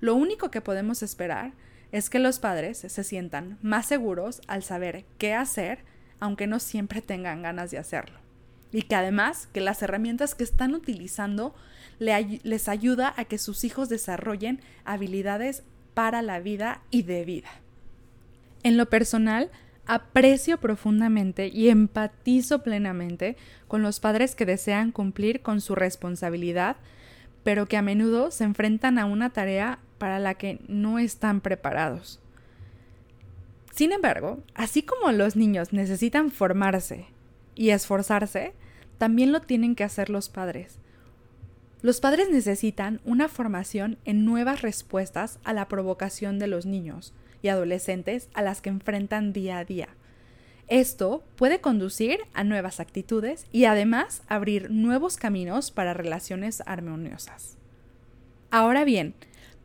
Lo 0.00 0.14
único 0.14 0.50
que 0.50 0.60
podemos 0.60 1.02
esperar 1.02 1.52
es 1.90 2.10
que 2.10 2.18
los 2.18 2.38
padres 2.38 2.78
se 2.78 3.04
sientan 3.04 3.58
más 3.62 3.86
seguros 3.86 4.40
al 4.46 4.62
saber 4.62 5.04
qué 5.18 5.34
hacer, 5.34 5.80
aunque 6.20 6.46
no 6.46 6.58
siempre 6.58 7.02
tengan 7.02 7.42
ganas 7.42 7.70
de 7.70 7.78
hacerlo 7.78 8.22
y 8.72 8.82
que 8.82 8.94
además 8.94 9.48
que 9.52 9.60
las 9.60 9.82
herramientas 9.82 10.34
que 10.34 10.44
están 10.44 10.74
utilizando 10.74 11.54
les 11.98 12.68
ayuda 12.68 13.14
a 13.16 13.26
que 13.26 13.38
sus 13.38 13.64
hijos 13.64 13.88
desarrollen 13.88 14.60
habilidades 14.84 15.62
para 15.94 16.22
la 16.22 16.40
vida 16.40 16.80
y 16.90 17.02
de 17.02 17.24
vida. 17.24 17.50
En 18.62 18.76
lo 18.76 18.88
personal, 18.88 19.50
aprecio 19.86 20.58
profundamente 20.58 21.48
y 21.48 21.68
empatizo 21.68 22.62
plenamente 22.62 23.36
con 23.68 23.82
los 23.82 24.00
padres 24.00 24.34
que 24.34 24.46
desean 24.46 24.92
cumplir 24.92 25.42
con 25.42 25.60
su 25.60 25.74
responsabilidad, 25.74 26.76
pero 27.42 27.66
que 27.66 27.76
a 27.76 27.82
menudo 27.82 28.30
se 28.30 28.44
enfrentan 28.44 28.98
a 28.98 29.06
una 29.06 29.30
tarea 29.30 29.80
para 29.98 30.18
la 30.18 30.34
que 30.34 30.60
no 30.68 30.98
están 30.98 31.40
preparados. 31.40 32.20
Sin 33.72 33.92
embargo, 33.92 34.42
así 34.54 34.82
como 34.82 35.12
los 35.12 35.34
niños 35.34 35.72
necesitan 35.72 36.30
formarse 36.30 37.06
y 37.54 37.70
esforzarse, 37.70 38.52
también 38.98 39.32
lo 39.32 39.40
tienen 39.40 39.74
que 39.74 39.84
hacer 39.84 40.10
los 40.10 40.28
padres. 40.28 40.78
Los 41.80 42.00
padres 42.00 42.30
necesitan 42.30 43.00
una 43.04 43.28
formación 43.28 43.98
en 44.04 44.24
nuevas 44.24 44.62
respuestas 44.62 45.40
a 45.42 45.52
la 45.52 45.66
provocación 45.66 46.38
de 46.38 46.46
los 46.46 46.66
niños 46.66 47.12
y 47.42 47.48
adolescentes 47.48 48.28
a 48.34 48.42
las 48.42 48.60
que 48.60 48.70
enfrentan 48.70 49.32
día 49.32 49.58
a 49.58 49.64
día. 49.64 49.88
Esto 50.68 51.22
puede 51.36 51.60
conducir 51.60 52.20
a 52.32 52.44
nuevas 52.44 52.80
actitudes 52.80 53.46
y 53.52 53.66
además 53.66 54.22
abrir 54.28 54.70
nuevos 54.70 55.16
caminos 55.16 55.70
para 55.70 55.92
relaciones 55.92 56.62
armoniosas. 56.64 57.56
Ahora 58.50 58.84
bien, 58.84 59.14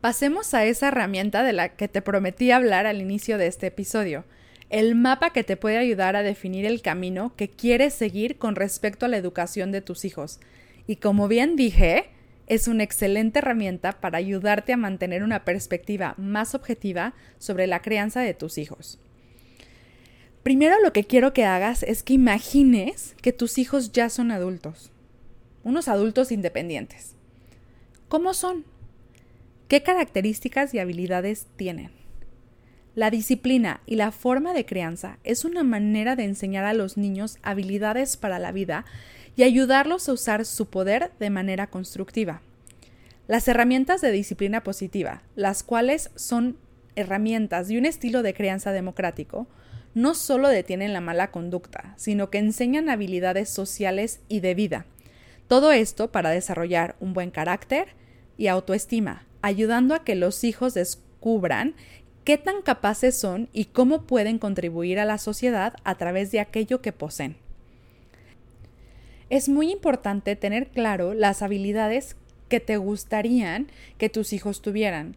pasemos 0.00 0.52
a 0.54 0.64
esa 0.64 0.88
herramienta 0.88 1.42
de 1.44 1.52
la 1.52 1.70
que 1.70 1.88
te 1.88 2.02
prometí 2.02 2.50
hablar 2.50 2.86
al 2.86 3.00
inicio 3.00 3.38
de 3.38 3.46
este 3.46 3.68
episodio, 3.68 4.24
el 4.70 4.94
mapa 4.94 5.30
que 5.30 5.44
te 5.44 5.56
puede 5.56 5.78
ayudar 5.78 6.14
a 6.14 6.22
definir 6.22 6.66
el 6.66 6.82
camino 6.82 7.32
que 7.36 7.48
quieres 7.48 7.94
seguir 7.94 8.36
con 8.36 8.54
respecto 8.54 9.06
a 9.06 9.08
la 9.08 9.16
educación 9.16 9.72
de 9.72 9.80
tus 9.80 10.04
hijos. 10.04 10.40
Y 10.86 10.96
como 10.96 11.28
bien 11.28 11.56
dije, 11.56 12.10
es 12.48 12.68
una 12.68 12.82
excelente 12.82 13.38
herramienta 13.38 14.00
para 14.00 14.18
ayudarte 14.18 14.72
a 14.72 14.76
mantener 14.76 15.22
una 15.22 15.44
perspectiva 15.44 16.14
más 16.16 16.54
objetiva 16.54 17.14
sobre 17.38 17.66
la 17.66 17.82
crianza 17.82 18.20
de 18.20 18.34
tus 18.34 18.58
hijos. 18.58 18.98
Primero 20.42 20.76
lo 20.82 20.92
que 20.92 21.04
quiero 21.04 21.32
que 21.32 21.44
hagas 21.44 21.82
es 21.82 22.02
que 22.02 22.14
imagines 22.14 23.14
que 23.20 23.32
tus 23.32 23.58
hijos 23.58 23.92
ya 23.92 24.08
son 24.08 24.30
adultos, 24.30 24.90
unos 25.62 25.88
adultos 25.88 26.32
independientes. 26.32 27.14
¿Cómo 28.08 28.32
son? 28.32 28.64
¿Qué 29.68 29.82
características 29.82 30.72
y 30.72 30.78
habilidades 30.78 31.46
tienen? 31.56 31.90
La 32.94 33.10
disciplina 33.10 33.80
y 33.86 33.96
la 33.96 34.10
forma 34.10 34.54
de 34.54 34.64
crianza 34.64 35.18
es 35.22 35.44
una 35.44 35.62
manera 35.62 36.16
de 36.16 36.24
enseñar 36.24 36.64
a 36.64 36.72
los 36.72 36.96
niños 36.96 37.38
habilidades 37.42 38.16
para 38.16 38.38
la 38.38 38.50
vida 38.50 38.86
y 39.38 39.44
ayudarlos 39.44 40.08
a 40.08 40.12
usar 40.14 40.44
su 40.44 40.66
poder 40.66 41.12
de 41.20 41.30
manera 41.30 41.68
constructiva. 41.68 42.42
Las 43.28 43.46
herramientas 43.46 44.00
de 44.00 44.10
disciplina 44.10 44.64
positiva, 44.64 45.22
las 45.36 45.62
cuales 45.62 46.10
son 46.16 46.56
herramientas 46.96 47.68
de 47.68 47.78
un 47.78 47.86
estilo 47.86 48.24
de 48.24 48.34
crianza 48.34 48.72
democrático, 48.72 49.46
no 49.94 50.16
solo 50.16 50.48
detienen 50.48 50.92
la 50.92 51.00
mala 51.00 51.30
conducta, 51.30 51.94
sino 51.96 52.30
que 52.30 52.38
enseñan 52.38 52.90
habilidades 52.90 53.48
sociales 53.48 54.18
y 54.28 54.40
de 54.40 54.56
vida. 54.56 54.86
Todo 55.46 55.70
esto 55.70 56.10
para 56.10 56.30
desarrollar 56.30 56.96
un 56.98 57.14
buen 57.14 57.30
carácter 57.30 57.90
y 58.36 58.48
autoestima, 58.48 59.24
ayudando 59.40 59.94
a 59.94 60.02
que 60.02 60.16
los 60.16 60.42
hijos 60.42 60.74
descubran 60.74 61.76
qué 62.24 62.38
tan 62.38 62.60
capaces 62.60 63.16
son 63.16 63.48
y 63.52 63.66
cómo 63.66 64.02
pueden 64.02 64.40
contribuir 64.40 64.98
a 64.98 65.04
la 65.04 65.18
sociedad 65.18 65.74
a 65.84 65.94
través 65.94 66.32
de 66.32 66.40
aquello 66.40 66.82
que 66.82 66.92
poseen. 66.92 67.36
Es 69.30 69.48
muy 69.48 69.70
importante 69.70 70.36
tener 70.36 70.68
claro 70.68 71.12
las 71.12 71.42
habilidades 71.42 72.16
que 72.48 72.60
te 72.60 72.78
gustarían 72.78 73.66
que 73.98 74.08
tus 74.08 74.32
hijos 74.32 74.62
tuvieran, 74.62 75.16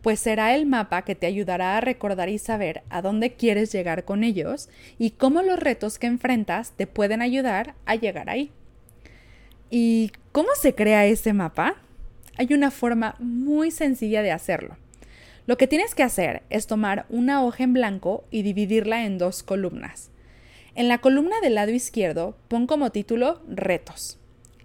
pues 0.00 0.20
será 0.20 0.54
el 0.54 0.66
mapa 0.66 1.02
que 1.02 1.14
te 1.14 1.26
ayudará 1.26 1.76
a 1.76 1.80
recordar 1.80 2.28
y 2.28 2.38
saber 2.38 2.82
a 2.90 3.02
dónde 3.02 3.34
quieres 3.34 3.70
llegar 3.72 4.04
con 4.04 4.24
ellos 4.24 4.68
y 4.98 5.10
cómo 5.10 5.42
los 5.42 5.58
retos 5.58 5.98
que 5.98 6.06
enfrentas 6.06 6.72
te 6.72 6.86
pueden 6.86 7.22
ayudar 7.22 7.74
a 7.86 7.94
llegar 7.94 8.30
ahí. 8.30 8.50
¿Y 9.70 10.12
cómo 10.32 10.48
se 10.60 10.74
crea 10.74 11.06
ese 11.06 11.32
mapa? 11.32 11.76
Hay 12.36 12.52
una 12.52 12.70
forma 12.70 13.16
muy 13.18 13.70
sencilla 13.70 14.22
de 14.22 14.32
hacerlo. 14.32 14.76
Lo 15.46 15.56
que 15.56 15.66
tienes 15.66 15.94
que 15.94 16.02
hacer 16.02 16.42
es 16.50 16.66
tomar 16.66 17.04
una 17.08 17.44
hoja 17.44 17.64
en 17.64 17.72
blanco 17.72 18.24
y 18.30 18.42
dividirla 18.42 19.04
en 19.04 19.18
dos 19.18 19.42
columnas. 19.42 20.11
En 20.74 20.88
la 20.88 20.98
columna 20.98 21.40
del 21.42 21.56
lado 21.56 21.70
izquierdo 21.70 22.36
pon 22.48 22.66
como 22.66 22.90
título 22.90 23.42
retos 23.46 24.18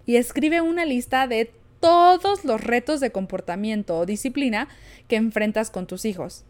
y 0.06 0.16
escribe 0.16 0.62
una 0.62 0.86
lista 0.86 1.26
de 1.26 1.52
todos 1.80 2.44
los 2.44 2.62
retos 2.62 3.00
de 3.00 3.12
comportamiento 3.12 3.98
o 3.98 4.06
disciplina 4.06 4.68
que 5.06 5.16
enfrentas 5.16 5.70
con 5.70 5.86
tus 5.86 6.06
hijos. 6.06 6.44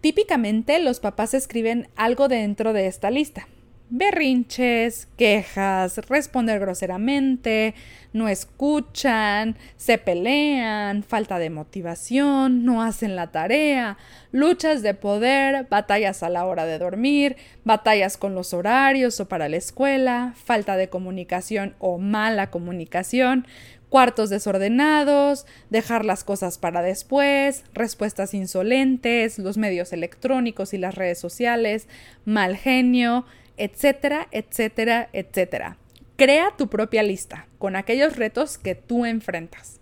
Típicamente 0.00 0.78
los 0.78 1.00
papás 1.00 1.34
escriben 1.34 1.88
algo 1.96 2.28
dentro 2.28 2.72
de 2.72 2.86
esta 2.86 3.10
lista. 3.10 3.46
Berrinches, 3.90 5.08
quejas, 5.16 5.98
responder 6.08 6.60
groseramente, 6.60 7.74
no 8.12 8.28
escuchan, 8.28 9.56
se 9.76 9.98
pelean, 9.98 11.02
falta 11.02 11.38
de 11.38 11.50
motivación, 11.50 12.64
no 12.64 12.82
hacen 12.82 13.16
la 13.16 13.30
tarea, 13.30 13.96
luchas 14.32 14.82
de 14.82 14.94
poder, 14.94 15.66
batallas 15.70 16.22
a 16.22 16.28
la 16.28 16.44
hora 16.44 16.66
de 16.66 16.78
dormir, 16.78 17.36
batallas 17.64 18.16
con 18.16 18.34
los 18.34 18.54
horarios 18.54 19.20
o 19.20 19.28
para 19.28 19.48
la 19.48 19.56
escuela, 19.56 20.34
falta 20.36 20.76
de 20.76 20.88
comunicación 20.88 21.74
o 21.78 21.98
mala 21.98 22.50
comunicación, 22.50 23.46
cuartos 23.88 24.30
desordenados, 24.30 25.46
dejar 25.70 26.04
las 26.04 26.24
cosas 26.24 26.58
para 26.58 26.82
después, 26.82 27.64
respuestas 27.72 28.34
insolentes, 28.34 29.38
los 29.38 29.56
medios 29.56 29.92
electrónicos 29.92 30.74
y 30.74 30.78
las 30.78 30.94
redes 30.94 31.18
sociales, 31.18 31.88
mal 32.24 32.56
genio, 32.56 33.24
etcétera, 33.58 34.28
etcétera, 34.30 35.08
etcétera. 35.12 35.76
Crea 36.16 36.54
tu 36.56 36.68
propia 36.68 37.02
lista 37.02 37.46
con 37.58 37.76
aquellos 37.76 38.16
retos 38.16 38.58
que 38.58 38.74
tú 38.74 39.04
enfrentas. 39.04 39.78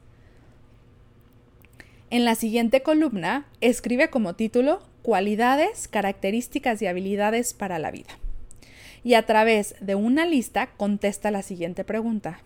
En 2.11 2.25
la 2.25 2.35
siguiente 2.35 2.83
columna, 2.83 3.47
escribe 3.61 4.11
como 4.11 4.35
título 4.35 4.83
Cualidades, 5.03 5.89
características 5.89 6.83
y 6.83 6.87
habilidades 6.87 7.55
para 7.55 7.79
la 7.79 7.91
vida. 7.91 8.19
Y 9.05 9.15
a 9.15 9.25
través 9.25 9.77
de 9.81 9.95
una 9.95 10.27
lista 10.27 10.69
contesta 10.77 11.31
la 11.31 11.43
siguiente 11.43 11.85
pregunta. 11.85 12.41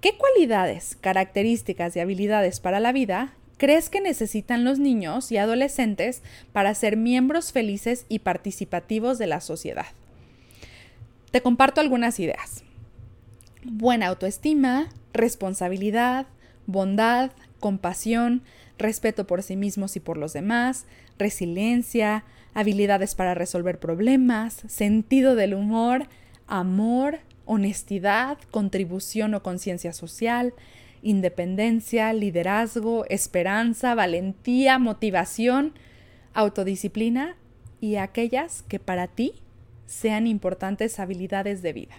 ¿Qué 0.00 0.16
cualidades, 0.16 0.96
características 1.00 1.96
y 1.96 2.00
habilidades 2.00 2.60
para 2.60 2.78
la 2.78 2.92
vida 2.92 3.34
crees 3.56 3.90
que 3.90 4.00
necesitan 4.00 4.64
los 4.64 4.78
niños 4.78 5.32
y 5.32 5.36
adolescentes 5.36 6.22
para 6.52 6.74
ser 6.74 6.96
miembros 6.96 7.52
felices 7.52 8.06
y 8.08 8.20
participativos 8.20 9.18
de 9.18 9.26
la 9.26 9.40
sociedad? 9.40 9.86
Te 11.30 11.42
comparto 11.42 11.80
algunas 11.80 12.18
ideas. 12.20 12.64
Buena 13.64 14.06
autoestima, 14.06 14.88
responsabilidad, 15.12 16.26
bondad, 16.66 17.32
compasión, 17.60 18.42
respeto 18.78 19.26
por 19.26 19.42
sí 19.42 19.56
mismos 19.56 19.96
y 19.96 20.00
por 20.00 20.16
los 20.16 20.32
demás, 20.32 20.86
resiliencia, 21.18 22.24
habilidades 22.54 23.14
para 23.14 23.34
resolver 23.34 23.78
problemas, 23.78 24.62
sentido 24.68 25.34
del 25.34 25.54
humor, 25.54 26.06
amor, 26.46 27.18
honestidad, 27.44 28.38
contribución 28.50 29.34
o 29.34 29.42
conciencia 29.42 29.92
social, 29.92 30.54
independencia, 31.02 32.12
liderazgo, 32.12 33.04
esperanza, 33.08 33.94
valentía, 33.94 34.78
motivación, 34.78 35.74
autodisciplina 36.32 37.36
y 37.80 37.96
aquellas 37.96 38.62
que 38.62 38.78
para 38.78 39.08
ti 39.08 39.34
sean 39.88 40.26
importantes 40.26 41.00
habilidades 41.00 41.62
de 41.62 41.72
vida. 41.72 41.94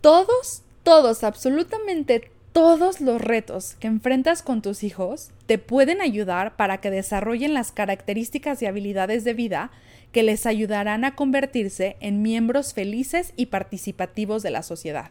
Todos, 0.00 0.62
todos, 0.82 1.24
absolutamente 1.24 2.30
todos 2.52 3.00
los 3.00 3.20
retos 3.20 3.74
que 3.80 3.86
enfrentas 3.86 4.42
con 4.42 4.62
tus 4.62 4.84
hijos 4.84 5.30
te 5.46 5.58
pueden 5.58 6.00
ayudar 6.00 6.56
para 6.56 6.78
que 6.78 6.90
desarrollen 6.90 7.54
las 7.54 7.72
características 7.72 8.62
y 8.62 8.66
habilidades 8.66 9.24
de 9.24 9.34
vida 9.34 9.70
que 10.12 10.22
les 10.22 10.46
ayudarán 10.46 11.04
a 11.04 11.16
convertirse 11.16 11.96
en 12.00 12.22
miembros 12.22 12.74
felices 12.74 13.32
y 13.36 13.46
participativos 13.46 14.42
de 14.42 14.50
la 14.50 14.62
sociedad. 14.62 15.10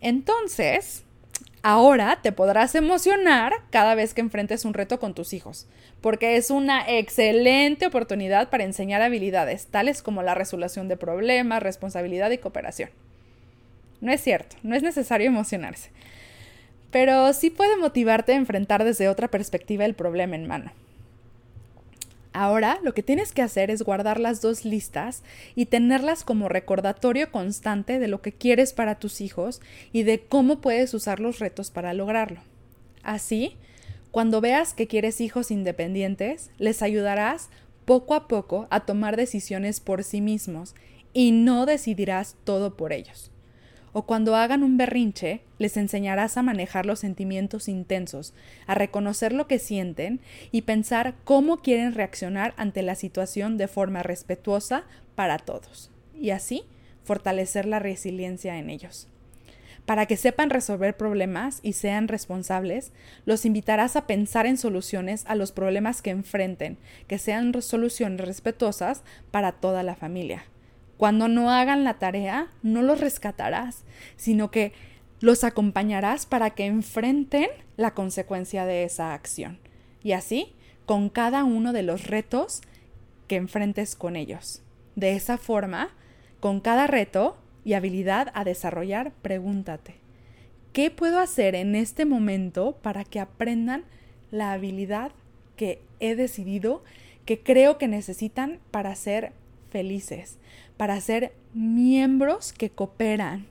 Entonces, 0.00 1.04
ahora 1.62 2.18
te 2.22 2.32
podrás 2.32 2.74
emocionar 2.74 3.52
cada 3.70 3.94
vez 3.94 4.14
que 4.14 4.20
enfrentes 4.20 4.64
un 4.64 4.74
reto 4.74 4.98
con 4.98 5.14
tus 5.14 5.32
hijos, 5.32 5.66
porque 6.00 6.36
es 6.36 6.50
una 6.50 6.88
excelente 6.88 7.86
oportunidad 7.86 8.50
para 8.50 8.64
enseñar 8.64 9.02
habilidades 9.02 9.66
tales 9.66 10.02
como 10.02 10.22
la 10.22 10.34
resolución 10.34 10.88
de 10.88 10.96
problemas, 10.96 11.62
responsabilidad 11.62 12.30
y 12.30 12.38
cooperación. 12.38 12.90
No 14.00 14.12
es 14.12 14.20
cierto, 14.20 14.56
no 14.62 14.74
es 14.74 14.82
necesario 14.82 15.28
emocionarse, 15.28 15.90
pero 16.90 17.32
sí 17.32 17.50
puede 17.50 17.76
motivarte 17.76 18.32
a 18.32 18.36
enfrentar 18.36 18.82
desde 18.84 19.08
otra 19.08 19.28
perspectiva 19.28 19.84
el 19.84 19.94
problema 19.94 20.34
en 20.34 20.48
mano. 20.48 20.72
Ahora 22.32 22.78
lo 22.82 22.94
que 22.94 23.02
tienes 23.02 23.32
que 23.32 23.42
hacer 23.42 23.70
es 23.70 23.82
guardar 23.82 24.18
las 24.18 24.40
dos 24.40 24.64
listas 24.64 25.22
y 25.54 25.66
tenerlas 25.66 26.24
como 26.24 26.48
recordatorio 26.48 27.30
constante 27.30 27.98
de 27.98 28.08
lo 28.08 28.22
que 28.22 28.32
quieres 28.32 28.72
para 28.72 28.98
tus 28.98 29.20
hijos 29.20 29.60
y 29.92 30.04
de 30.04 30.20
cómo 30.20 30.60
puedes 30.60 30.94
usar 30.94 31.20
los 31.20 31.38
retos 31.40 31.70
para 31.70 31.92
lograrlo. 31.92 32.40
Así, 33.02 33.56
cuando 34.10 34.40
veas 34.40 34.72
que 34.72 34.86
quieres 34.86 35.20
hijos 35.20 35.50
independientes, 35.50 36.50
les 36.58 36.80
ayudarás 36.82 37.50
poco 37.84 38.14
a 38.14 38.28
poco 38.28 38.66
a 38.70 38.80
tomar 38.86 39.16
decisiones 39.16 39.80
por 39.80 40.02
sí 40.02 40.20
mismos 40.20 40.74
y 41.12 41.32
no 41.32 41.66
decidirás 41.66 42.36
todo 42.44 42.76
por 42.76 42.92
ellos 42.92 43.32
o 43.92 44.02
cuando 44.02 44.36
hagan 44.36 44.62
un 44.62 44.76
berrinche, 44.76 45.42
les 45.58 45.76
enseñarás 45.76 46.36
a 46.36 46.42
manejar 46.42 46.86
los 46.86 47.00
sentimientos 47.00 47.68
intensos, 47.68 48.34
a 48.66 48.74
reconocer 48.74 49.32
lo 49.32 49.46
que 49.46 49.58
sienten 49.58 50.20
y 50.50 50.62
pensar 50.62 51.14
cómo 51.24 51.62
quieren 51.62 51.94
reaccionar 51.94 52.54
ante 52.56 52.82
la 52.82 52.94
situación 52.94 53.58
de 53.58 53.68
forma 53.68 54.02
respetuosa 54.02 54.84
para 55.14 55.38
todos, 55.38 55.90
y 56.18 56.30
así 56.30 56.64
fortalecer 57.04 57.66
la 57.66 57.78
resiliencia 57.78 58.58
en 58.58 58.70
ellos. 58.70 59.08
Para 59.86 60.06
que 60.06 60.16
sepan 60.16 60.50
resolver 60.50 60.96
problemas 60.96 61.58
y 61.62 61.72
sean 61.72 62.06
responsables, 62.06 62.92
los 63.26 63.44
invitarás 63.44 63.96
a 63.96 64.06
pensar 64.06 64.46
en 64.46 64.56
soluciones 64.56 65.24
a 65.26 65.34
los 65.34 65.50
problemas 65.50 66.02
que 66.02 66.10
enfrenten, 66.10 66.78
que 67.08 67.18
sean 67.18 67.60
soluciones 67.60 68.20
respetuosas 68.20 69.02
para 69.32 69.52
toda 69.52 69.82
la 69.82 69.96
familia. 69.96 70.44
Cuando 71.02 71.26
no 71.26 71.50
hagan 71.50 71.82
la 71.82 71.94
tarea, 71.94 72.46
no 72.62 72.80
los 72.80 73.00
rescatarás, 73.00 73.82
sino 74.14 74.52
que 74.52 74.72
los 75.18 75.42
acompañarás 75.42 76.26
para 76.26 76.50
que 76.50 76.66
enfrenten 76.66 77.48
la 77.76 77.92
consecuencia 77.92 78.66
de 78.66 78.84
esa 78.84 79.12
acción. 79.12 79.58
Y 80.04 80.12
así, 80.12 80.54
con 80.86 81.08
cada 81.08 81.42
uno 81.42 81.72
de 81.72 81.82
los 81.82 82.06
retos 82.06 82.60
que 83.26 83.34
enfrentes 83.34 83.96
con 83.96 84.14
ellos. 84.14 84.62
De 84.94 85.16
esa 85.16 85.38
forma, 85.38 85.90
con 86.38 86.60
cada 86.60 86.86
reto 86.86 87.36
y 87.64 87.72
habilidad 87.72 88.30
a 88.32 88.44
desarrollar, 88.44 89.10
pregúntate, 89.22 89.96
¿qué 90.72 90.92
puedo 90.92 91.18
hacer 91.18 91.56
en 91.56 91.74
este 91.74 92.04
momento 92.04 92.78
para 92.80 93.02
que 93.02 93.18
aprendan 93.18 93.82
la 94.30 94.52
habilidad 94.52 95.10
que 95.56 95.82
he 95.98 96.14
decidido 96.14 96.84
que 97.24 97.42
creo 97.42 97.76
que 97.76 97.88
necesitan 97.88 98.60
para 98.70 98.94
ser 98.94 99.32
felices, 99.72 100.38
para 100.76 101.00
ser 101.00 101.32
miembros 101.54 102.52
que 102.52 102.70
cooperan, 102.70 103.46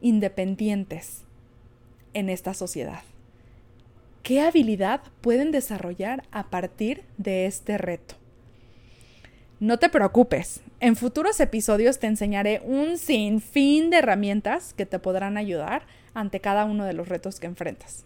independientes 0.00 1.22
en 2.14 2.30
esta 2.30 2.54
sociedad. 2.54 3.02
¿Qué 4.22 4.40
habilidad 4.40 5.02
pueden 5.20 5.52
desarrollar 5.52 6.24
a 6.32 6.48
partir 6.50 7.04
de 7.18 7.46
este 7.46 7.78
reto? 7.78 8.16
No 9.60 9.78
te 9.78 9.88
preocupes, 9.88 10.60
en 10.80 10.96
futuros 10.96 11.38
episodios 11.40 11.98
te 11.98 12.06
enseñaré 12.06 12.60
un 12.64 12.98
sinfín 12.98 13.90
de 13.90 13.98
herramientas 13.98 14.74
que 14.74 14.84
te 14.84 14.98
podrán 14.98 15.36
ayudar 15.36 15.86
ante 16.12 16.40
cada 16.40 16.64
uno 16.64 16.84
de 16.84 16.92
los 16.92 17.08
retos 17.08 17.38
que 17.38 17.46
enfrentas. 17.46 18.04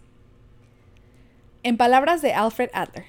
En 1.63 1.77
palabras 1.77 2.21
de 2.21 2.33
Alfred 2.33 2.69
Adler, 2.73 3.05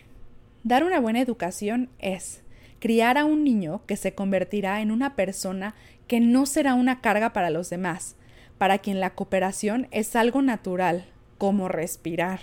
dar 0.64 0.84
una 0.84 1.00
buena 1.00 1.20
educación 1.20 1.88
es 1.98 2.41
criar 2.82 3.16
a 3.16 3.24
un 3.24 3.44
niño 3.44 3.82
que 3.86 3.96
se 3.96 4.12
convertirá 4.12 4.80
en 4.80 4.90
una 4.90 5.14
persona 5.14 5.76
que 6.08 6.18
no 6.18 6.46
será 6.46 6.74
una 6.74 7.00
carga 7.00 7.32
para 7.32 7.48
los 7.48 7.70
demás, 7.70 8.16
para 8.58 8.78
quien 8.78 8.98
la 8.98 9.10
cooperación 9.10 9.86
es 9.92 10.16
algo 10.16 10.42
natural, 10.42 11.04
como 11.38 11.68
respirar, 11.68 12.40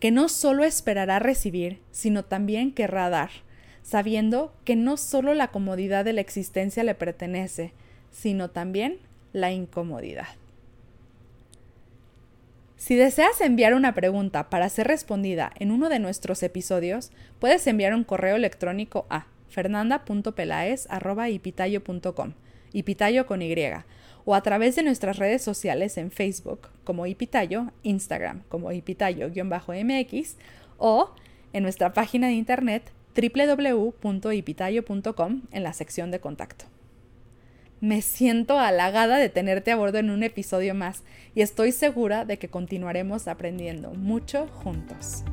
que 0.00 0.10
no 0.10 0.30
solo 0.30 0.64
esperará 0.64 1.18
recibir, 1.18 1.82
sino 1.90 2.24
también 2.24 2.72
querrá 2.72 3.10
dar, 3.10 3.28
sabiendo 3.82 4.54
que 4.64 4.76
no 4.76 4.96
solo 4.96 5.34
la 5.34 5.48
comodidad 5.48 6.06
de 6.06 6.14
la 6.14 6.22
existencia 6.22 6.82
le 6.82 6.94
pertenece, 6.94 7.74
sino 8.10 8.48
también 8.48 8.96
la 9.34 9.52
incomodidad. 9.52 10.28
Si 12.78 12.96
deseas 12.96 13.42
enviar 13.42 13.74
una 13.74 13.92
pregunta 13.92 14.48
para 14.48 14.70
ser 14.70 14.86
respondida 14.86 15.52
en 15.58 15.70
uno 15.70 15.90
de 15.90 15.98
nuestros 15.98 16.42
episodios, 16.42 17.10
puedes 17.38 17.66
enviar 17.66 17.94
un 17.94 18.04
correo 18.04 18.36
electrónico 18.36 19.04
a 19.10 19.26
fernanda.pelaez.ipitayo.com, 19.48 22.32
ipitayo 22.72 23.26
con 23.26 23.42
Y, 23.42 23.54
o 24.24 24.34
a 24.34 24.42
través 24.42 24.76
de 24.76 24.82
nuestras 24.82 25.18
redes 25.18 25.42
sociales 25.42 25.96
en 25.96 26.10
Facebook 26.10 26.68
como 26.84 27.06
Ipitayo, 27.06 27.72
Instagram 27.82 28.42
como 28.48 28.72
Ipitayo-MX 28.72 30.36
o 30.78 31.14
en 31.52 31.62
nuestra 31.62 31.92
página 31.92 32.26
de 32.26 32.32
internet 32.34 32.90
www.ipitayo.com 33.16 35.42
en 35.50 35.62
la 35.62 35.72
sección 35.72 36.10
de 36.10 36.20
contacto. 36.20 36.66
Me 37.80 38.02
siento 38.02 38.58
halagada 38.58 39.18
de 39.18 39.28
tenerte 39.28 39.70
a 39.70 39.76
bordo 39.76 39.98
en 39.98 40.10
un 40.10 40.22
episodio 40.22 40.74
más 40.74 41.02
y 41.34 41.42
estoy 41.42 41.72
segura 41.72 42.24
de 42.24 42.38
que 42.38 42.48
continuaremos 42.48 43.28
aprendiendo 43.28 43.92
mucho 43.92 44.46
juntos. 44.48 45.24